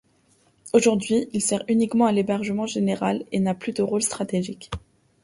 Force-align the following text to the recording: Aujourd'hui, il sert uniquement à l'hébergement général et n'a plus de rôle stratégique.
Aujourd'hui, 0.73 1.27
il 1.31 1.43
sert 1.43 1.63
uniquement 1.67 2.07
à 2.07 2.11
l'hébergement 2.11 2.65
général 2.65 3.23
et 3.31 3.39
n'a 3.39 3.53
plus 3.53 3.71
de 3.71 3.83
rôle 3.83 4.01
stratégique. 4.01 4.71